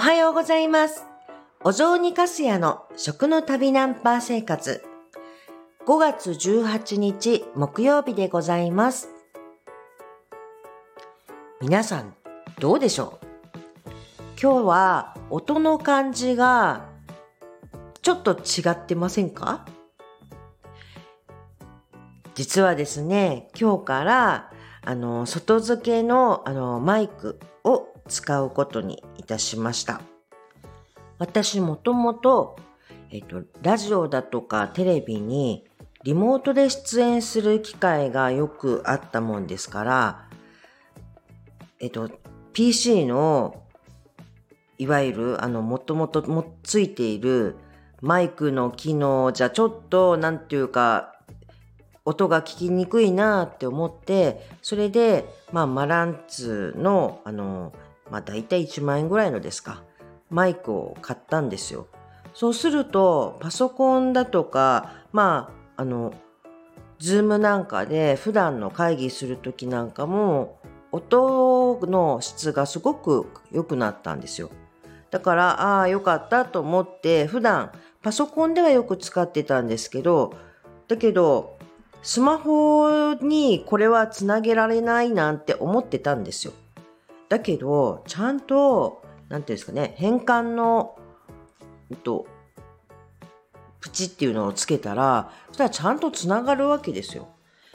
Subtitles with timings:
[0.00, 1.04] おはようございます。
[1.62, 4.82] お雑煮かすやの食の旅ナンパー生活。
[5.86, 9.10] 5月18日木曜日でございます。
[11.60, 12.14] 皆さん、
[12.58, 13.26] どうでしょう？
[14.42, 16.88] 今日は音の感じが
[18.00, 19.66] ちょっと違ってませんか？
[22.34, 24.50] 実はですね、今日から
[24.82, 27.38] あの外付けのあのマイク
[28.10, 30.02] 使うことにいたしました。
[31.18, 32.56] 私もともと、
[33.10, 35.64] えっと、ラジオだとかテレビに
[36.04, 40.28] リモートで出演する機会がよくあったもんですから、
[41.78, 42.10] えっと、
[42.52, 43.62] PC の
[44.78, 47.56] いわゆるあの、もともともついている
[48.00, 51.14] マイクの機能じゃちょっと、なんていうか、
[52.06, 57.74] 音が聞きにくいなって思って、それで、まあ、マランツの、あの、
[58.10, 59.82] まあ、大体1万円ぐらいのですか、
[60.30, 61.86] マイクを買ったんですよ。
[62.34, 66.12] そうすると、パソコンだとか、まあ、あの、
[66.98, 70.58] ズームなんかで普段の会議するときなんかも、
[70.92, 74.50] 音の質がすごく良くなったんですよ。
[75.10, 77.72] だから、ああ、よかったと思って、普段
[78.02, 80.34] パソコンではよく使ってたんですけど、
[80.88, 81.58] だけど、
[82.02, 86.52] スマホにこれはつなげられないなんて思ってたんですよ。
[87.30, 90.98] だけど、ちゃんと、なんていうんですかね、変換の、
[91.88, 92.26] えっと、
[93.80, 97.28] プチっていうのをつけたら、そしたらちゃんとつながるわけですよ。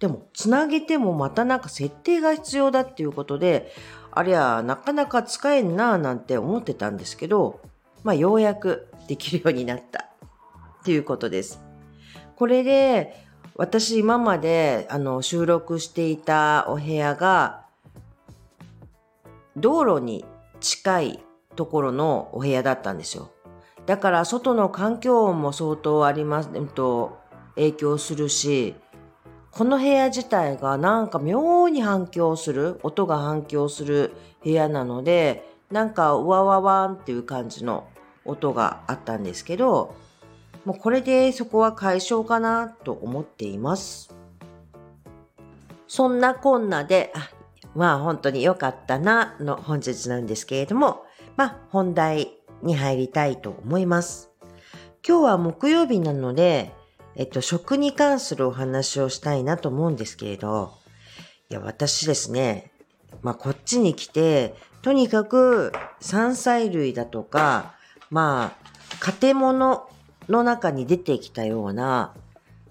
[0.00, 3.72] でも、つなげてもまたなんか設定が必要だっていうことで、
[4.10, 7.60] ありゃ、なかなか使えんなぁなんて思ってたんですけど、
[8.02, 10.08] まあ、ようやくできるようになった
[10.80, 11.62] っていうことです。
[12.34, 13.24] これで、
[13.54, 17.65] 私今まであの収録していたお部屋が、
[19.56, 20.24] 道路に
[20.60, 23.30] 近いところのお部屋だったんですよ。
[23.86, 27.18] だから外の環境音も相当あります、えっと、
[27.54, 28.74] 影響するし、
[29.50, 34.12] この部屋自体がなんか妙に反響する、音が反響する
[34.44, 37.88] 部屋なので、なんかうわわわんっていう感じの
[38.24, 39.94] 音があったんですけど、
[40.64, 44.14] もうこれでそこは解消かなと思っています。
[45.86, 47.30] そんなこんなで、あ
[47.76, 51.04] まあ本当に良かったなの本日なんですけれども、
[51.36, 52.32] まあ本題
[52.62, 54.30] に入りたいと思います。
[55.06, 56.72] 今日は木曜日なので、
[57.14, 60.72] えっと、食に関するお話をしたいなと思うんですけれど、
[61.50, 62.72] いや、私ですね、
[63.22, 67.74] まあこっちに来て、とにかく山菜類だとか、
[68.10, 68.56] ま
[69.02, 69.88] あ、建物
[70.28, 72.14] の中に出てきたような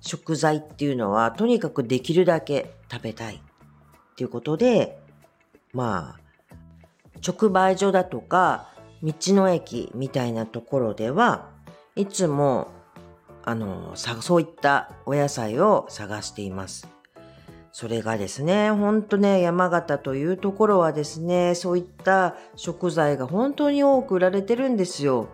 [0.00, 3.42] 食材っていうのは、とにかくできるだけ食べたい
[4.12, 4.98] っていうことで、
[5.72, 6.20] まあ、
[7.26, 8.68] 直売所だとか、
[9.02, 11.50] 道の駅みたいなところでは、
[11.96, 12.68] いつも、
[13.44, 16.88] あの、そういったお野菜を探しています。
[17.72, 25.28] それがですね、ほんとね、山形というところはですね、そういった食材が本当に多く売られてるんですよ。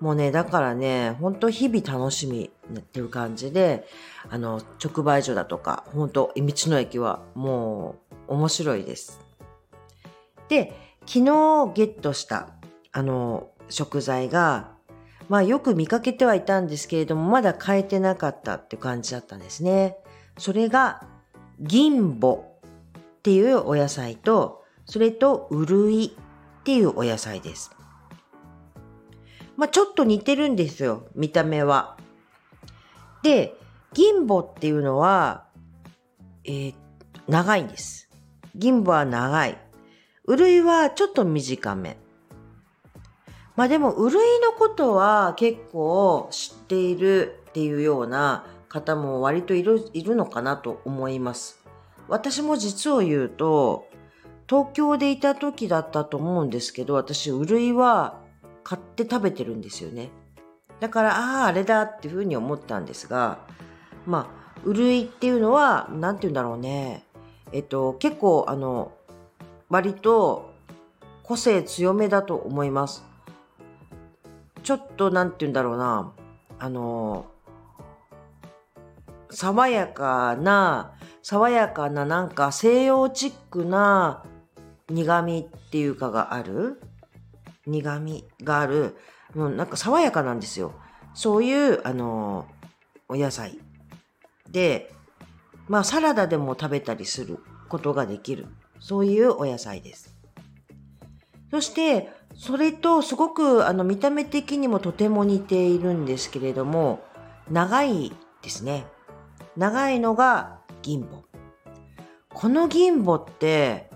[0.00, 3.86] もうね、だからね、本当日々楽しみっていう感じで、
[4.30, 7.96] あの、直売所だとか、本当道の駅はも
[8.28, 9.20] う面白いです。
[10.48, 10.72] で、
[11.06, 12.50] 昨日ゲットした、
[12.92, 14.72] あの、食材が、
[15.28, 19.96] まあよく見かけてはいたんですけれども、まだ買えてなかったっていう感じだったんですね。
[20.38, 21.02] それが、
[21.60, 22.40] 銀母っ
[23.22, 27.77] ていうお野菜と、それと、うるいっていうお野菜です。
[29.58, 31.98] まあちょっと似てるんですよ、見た目は。
[33.22, 33.54] で、
[33.92, 35.44] 銀母っていうのは、
[36.44, 36.74] えー
[37.28, 38.08] 長いんです。
[38.54, 39.58] 銀母は長い。
[40.24, 41.98] うるいはちょっと短め。
[43.54, 51.62] まあでも、うるいのことは結構知っているっていうような方も割といるいるのかなと思います。
[52.08, 53.86] 私も実を言うと、
[54.48, 58.20] 東京でいた時だったと思うんですけど、私、うるいは
[58.68, 60.10] 買って食べてるんですよね。
[60.78, 63.38] だから、ああ、あれだっていうふうに思ったんですが、
[64.04, 67.02] まあ、うるいっていうのは、なんて言うんだろうね。
[67.52, 68.92] えっと、結構、あの、
[69.70, 70.52] 割と
[71.22, 73.06] 個性強めだと思います。
[74.62, 76.12] ちょっと、なんて言うんだろうな。
[76.58, 77.24] あの、
[79.30, 80.92] 爽やかな、
[81.22, 84.24] 爽やかな、なんか西洋チックな
[84.90, 86.82] 苦味っていうかがある
[87.68, 88.96] 苦味がある。
[89.34, 90.74] もう、なんか爽やかなんですよ。
[91.14, 92.46] そういう、あの、
[93.08, 93.58] お野菜。
[94.50, 94.92] で、
[95.68, 97.38] まあサラダでも食べたりする
[97.68, 98.46] ことができる。
[98.80, 100.14] そういうお野菜です。
[101.50, 107.00] そして、それとすごくあの見た目的にもとても似ているんですけれども、
[107.50, 108.12] 長い
[108.42, 108.86] ですね。
[109.56, 111.24] 長いのが銀母。
[112.32, 113.90] この銀母って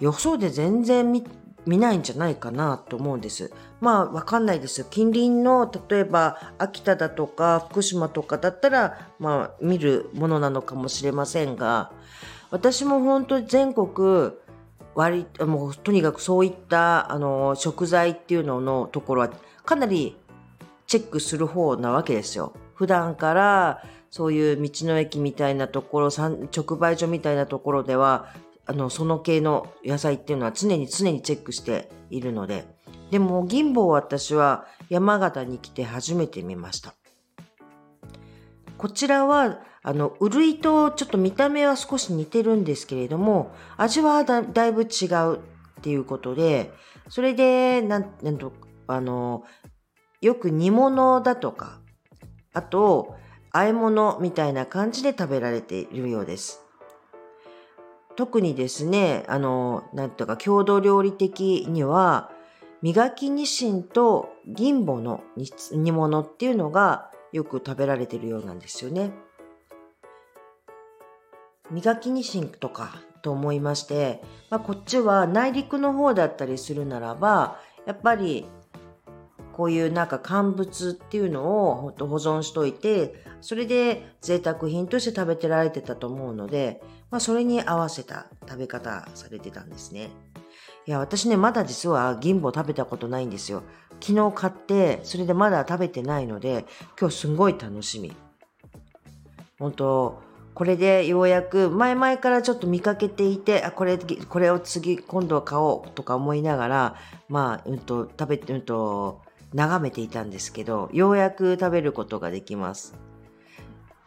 [0.00, 1.22] 予想で全然見
[1.66, 3.52] 見ないんじゃないかなと思うんです。
[3.80, 4.84] まあわかんないです。
[4.88, 11.92] 近隣の例えば秋田だとか福島とかだったらまあ見るものなのかもしれませんが
[12.50, 14.32] 私も本当に全国
[14.94, 19.30] 割もうとにかくそういったあの食材っていうののところは
[19.64, 20.16] かなり
[20.86, 22.54] チェックする方なわけですよ。
[22.74, 28.28] 普段からそういう道の駅みたいなところ、直売所みたいなところでは、
[28.68, 32.66] あの、その系の野菜っていうのは常に常にチェックしているので、
[33.10, 36.94] でも銀棒私は山形に来て初めて見ました。
[38.76, 45.40] こちらは、あの、うるいとちょっと見た目は少し似てるんですけれども、味はだだいぶ違うっ
[45.80, 46.70] ていうことで、
[47.08, 48.52] それで、なん、なんと、
[48.86, 49.44] あの、
[50.20, 51.80] よく煮物だとか、
[52.52, 53.14] あと、
[53.50, 56.67] 和え物みたいな感じで食べられているようです。
[58.18, 62.32] 特にですね、あの、なんとか郷土料理的には、
[62.82, 65.22] 磨きニシンと銀母の
[65.70, 69.12] 煮物っていうのがよく食べられてるようなんですよね。
[71.70, 78.46] 磨きニシンとかと思いまして、まあ、こっちは内陸の方だったりするならば、やっぱり
[79.52, 90.10] こういうなんか乾物っていうのをほんと保存しといて、それで贅沢品として食べてられてたと思うので、まあそれに合わせた食べ方されてたんですね。
[90.86, 93.62] いや、私ね、まだ実は銀母食べたことないんですよ。
[94.00, 96.64] 昨日買って、それでまだ食べてないので、
[96.98, 98.14] 今日すんごい楽しみ。
[99.58, 100.22] 本当
[100.54, 106.96] これでようやく、前々からちょっと見かけていて、あ、これ、これを次、今度は買おうとか思いながら、
[107.28, 109.22] まあ、うんと、食べて、うんと、
[109.54, 112.94] 眺めていたんですけど、ようやく食べることができます。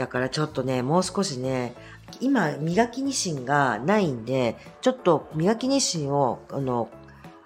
[0.00, 1.74] だからちょっとね、もう少しね、
[2.22, 6.88] 今、磨きニシンがないんで、ちょっと磨きニシンを、あの、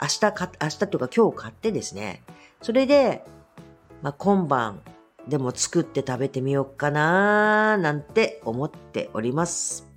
[0.00, 2.22] 明日か、明日というか今日買ってですね、
[2.62, 3.24] それで、
[4.00, 4.80] まあ、今晩
[5.26, 9.88] でも作って食べてみようかななんて思っております。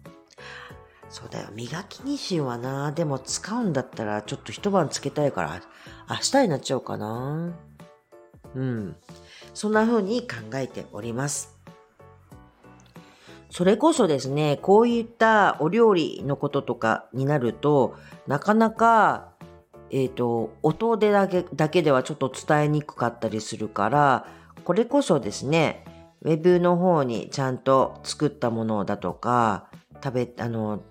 [1.08, 1.50] そうだよ。
[1.54, 5.62] 磨きニシンはなでも使うんだったらちょっと一晩つけたいから、
[6.10, 7.54] 明日になっちゃうかな
[8.56, 8.96] うん。
[9.54, 11.59] そんな風に考えております。
[13.50, 17.96] それこそですね、こういったお料理のこととかになると、
[18.28, 19.30] なかなか、
[19.92, 24.28] えっ、ー、と、音でだけだけではちょっと伝えにくかったりするから、
[24.64, 25.84] これこそですね、
[26.22, 29.70] ウェブの方にちゃんと作ったものだとか、
[30.04, 30.82] 食べ、あの、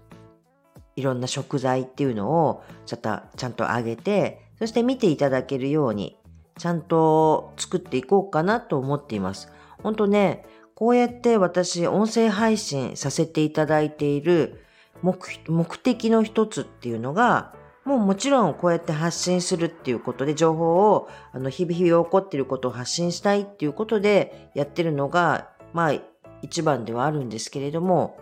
[0.97, 6.17] いろんな食材っていうのをちょっとちゃんとあげて、そして見ていただけるように
[6.59, 9.53] ちゃんと作っていこうかなと思っています。
[9.83, 10.45] ほんとね、
[10.79, 14.65] こうやって私音声配信させていただいている
[15.03, 17.53] 目的の一つっていうのが、
[17.85, 25.95] もうもちろんこうやって発信するっていうことで情報をあの日々日々起こっていることを発信したいっていうことでやってるのが、まあ
[26.43, 28.17] 一番ではあるんですけれども、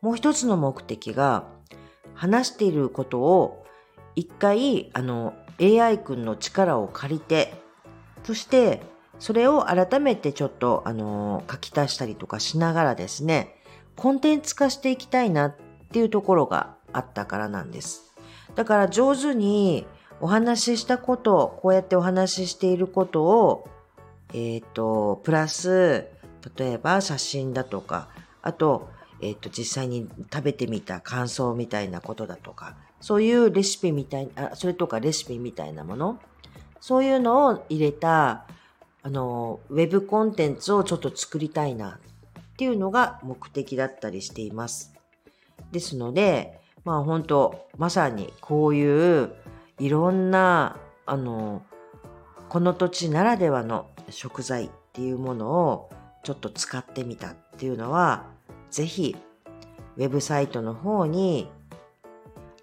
[0.00, 1.48] もう一つの目的が
[2.14, 3.66] 話していることを
[4.14, 7.60] 一回あの AI 君の力を借りて
[8.22, 8.80] そして
[9.18, 13.56] それを改めてちょっとあの書き足したりとかしながらですね
[13.96, 15.56] コンテンツ化していきたいなっ
[15.90, 18.14] ていうところがあったからなんです。
[18.54, 19.86] だから上手に
[20.20, 23.68] お話ししたことをこうやってお話ししていることを
[24.32, 26.06] えっ、ー、とプラス
[26.56, 28.08] 例えば写真だとか
[28.42, 28.88] あと,、
[29.20, 36.20] えーと、実際に食べてみた感想みたいなことだとかそういうレシピみたいなそれとかレシピみたいなもの
[36.80, 38.44] そういうのを入れた、
[39.06, 44.94] あの、ウェブコンテンツをちょっと作りたいなっていうのが目的だったりしています。
[45.70, 49.32] ですので、まあ本当まさにこういう
[49.78, 51.62] いろんな、あの、
[52.48, 55.90] この土地ならではの食材っていうものを
[56.24, 58.26] ちょっと使ってみたっていうのは、
[58.72, 59.14] ぜひ
[59.96, 61.48] ウェブサイトの方に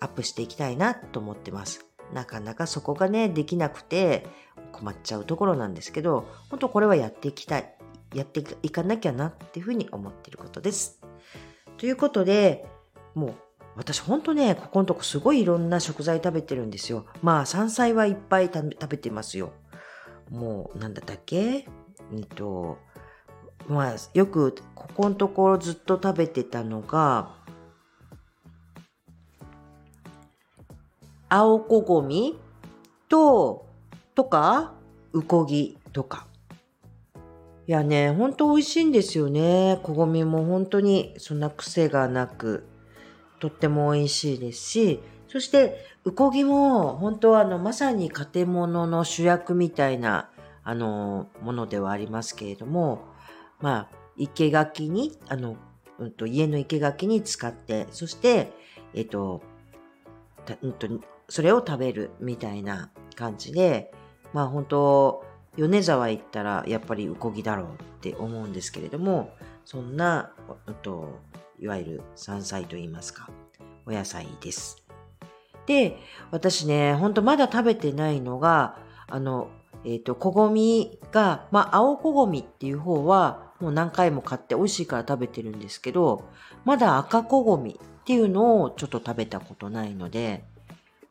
[0.01, 1.85] アップしていきたいなと思ってます。
[2.11, 4.27] なかなかそこがね、できなくて
[4.73, 7.73] 困っちゃうところなんですけど、本当これはやっていきたい。
[8.13, 10.99] やっていかなきゃなっていうふうに思っていることです。
[11.77, 12.65] ということで、
[13.15, 13.33] もう
[13.75, 17.05] 私ほんとね、ここのとこすごいいろんな食材食べてるんですよ。
[17.23, 19.53] まあ山菜はいっぱい食べてますよ。
[20.29, 21.65] もう、なんだったっけ？
[22.13, 22.77] えっと、
[23.67, 27.35] まあよくここのところずっと食べてたのが、
[31.29, 32.39] 青こごみ
[33.09, 33.65] と、
[34.15, 34.73] とか、
[35.13, 36.27] うこぎとか。
[37.65, 39.79] いやね、ほんと美味しいんですよね。
[39.83, 42.65] こごみも本当にそんな癖がなく、
[43.39, 50.29] とっても美味しいですし、そして、うこぎも本当はあの、まさに建物の主役みたいな、
[50.63, 53.05] あの、ものではありますけれども、
[53.61, 55.55] まあ、生垣に、あの、
[55.99, 58.51] うんと、家の生垣に使って、そして、
[58.93, 59.41] えっと、
[60.61, 60.87] うんと、
[61.29, 63.91] それを食べるみたいな感じで、
[64.33, 65.23] まあ本当、
[65.55, 69.31] 米沢行ったらやっぱりうこぎだろうって思うんですけれども、
[69.65, 70.33] そんな、
[70.67, 71.19] うんと、
[71.59, 73.29] いわゆる山菜と言いますか、
[73.85, 74.83] お野菜です。
[75.65, 75.97] で、
[76.31, 79.49] 私ね、ほんとまだ食べてないのが、あの、
[79.85, 86.25] えっ、ー、と、こごみが、まあ、青こごみっていう方は、もう何回も買って美味しいから食べてるんですけど、
[86.65, 90.43] まだ赤こごみっていうのをちょっと食べたことないので、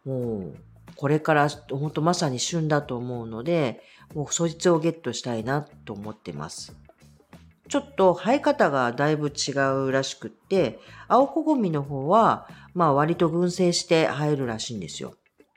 [0.05, 0.55] もう、
[0.97, 3.83] これから本当まさに旬だと思うので、
[4.15, 6.77] もうそいつをゲットしたいなと思ってます。
[7.69, 9.53] ちょっと生え方がだいぶ違
[9.87, 15.15] うらしくって、青こごみの方は、まあ割と群生して生えるらしいんですよ。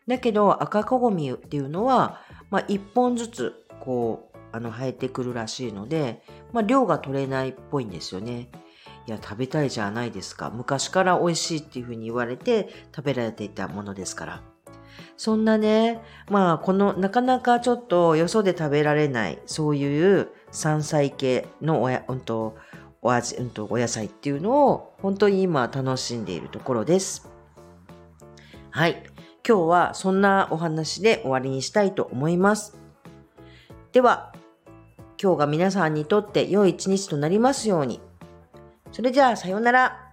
[0.07, 6.23] だけど赤こごみっていうのは、まあ一本ずつこう、あの生えてくるらしいので、
[6.53, 8.49] まあ量が取れないっぽいんですよね。
[9.07, 10.49] いや、食べたいじゃないですか。
[10.49, 14.54] 昔から美味しいっていうふうに言われて食べられていたものですから。
[15.17, 22.57] そんなね、まあ、この、なかなかちょっとよそで食べられない、そういう山菜系のおや、うんと、
[23.01, 27.29] お味、うんと、お野菜っていうのを、本当に今楽しんでいるところです。
[28.71, 29.03] はい。
[29.47, 32.77] 今日はそんなお話で終わりにしたいと思います。
[33.93, 34.33] では、
[35.21, 38.01] 今日が皆さんにとって良い一日となりますように。
[38.91, 40.04] それじゃあ、さようなら。